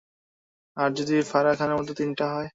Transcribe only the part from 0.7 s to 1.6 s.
আর যদি ফারাহ